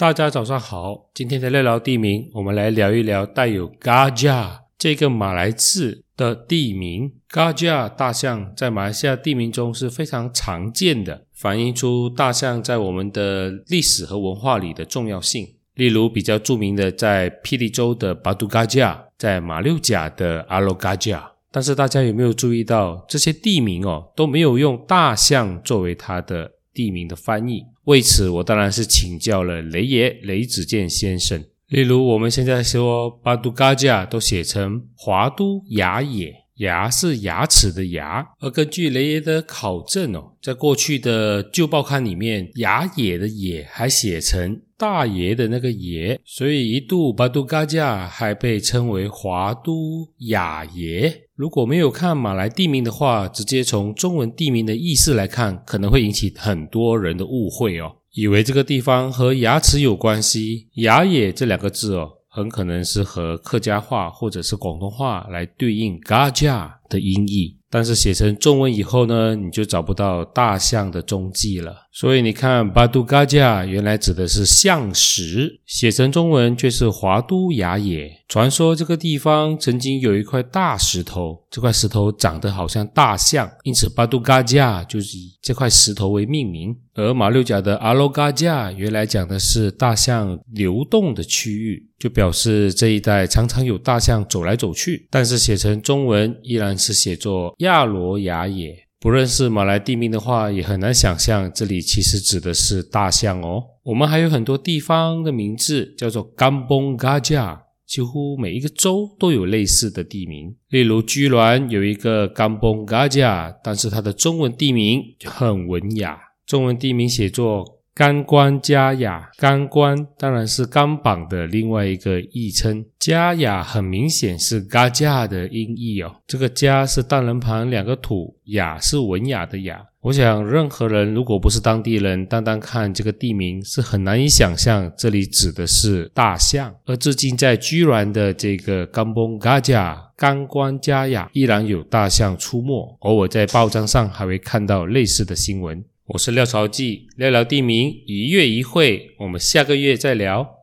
[0.00, 7.12] 大家早上好，今天的聊聊地名，我们来聊一聊带有 “gaja” 这个马来字的地名。
[7.30, 15.46] gaja 大象在马来西亚地名中是非常常见的，反映出大象在我们的历史和文化里的重要性。
[15.74, 21.24] 例如比较著名的，在霹雳州的 Batu Gajah，在马六甲的 Alo Gajah。
[21.50, 27.66] 但是大家有没有注意到，这些地名哦都没有用大象作为它的地名的翻译？
[27.84, 31.44] 为此，我当然是请教了雷爷雷子健先生。
[31.68, 38.26] 例如，我们现在说巴都嘎加都写成华都雅野，牙是牙齿的牙。
[38.40, 51.22] 而根据雷爷的考证哦，在过去的旧报刊里面，雅野的野还写成大爷的那个爷，所以一度巴都嘎加还被称为华都雅爷。
[51.40, 60.68] 如果没有看马来地名的话，直接从中文地名的意思来看，可能会引起很多人的误会哦，以为这个地方和牙齿有关系。
[60.74, 67.56] 牙野这两个字哦，很可能是和客家话或者是广东话来对应嘎加的音译。
[67.70, 71.86] 但是写成中文以后呢，你就找不到大象的踪迹了。
[71.92, 78.10] 所以你看，巴杜嘎加原来指的是象石，写成中文却是华都雅野。
[78.28, 86.76] 传说这个地方曾经有一块大石头，这块石头长得好像大象，因此巴杜嘎加就是以这块石头为命名。
[86.94, 95.08] 而马六甲的阿罗嘎加原来讲的是大象流动的区域，就表示这一带常常有大象走来走去。
[95.10, 98.86] 但是写成中文依然是写作亚罗雅野。
[98.98, 103.62] 不认识马来地名的话，也很难想象这里其实指的是大象哦。
[103.84, 110.54] 我们还有很多地方的名字叫做甘崩嘎加，几乎每一个州都有类似的地名。
[110.68, 117.79] 例如居銮有一个甘崩嘎加，但是它的中文地名很文雅，中文地名写作。
[118.00, 122.82] 干关加雅，干关当然是钢绑的另外一个译称。
[122.98, 126.16] 加雅很明显是嘎加的音译哦。
[126.26, 129.84] 这个加是单人旁两个土，雅是文雅的雅。
[130.00, 136.74] 我想任何人如果不是当地人，单单看这个地名是很难以想象这里指的是大象。
[136.86, 145.84] 而至今在居然的这个干崩嘎加、干关加雅依然有大象出没，偶尔在报章上还会看到类似的新闻。
[146.12, 150.56] 我是廖朝记，聊聊地名，一月一会，我们下个月再聊。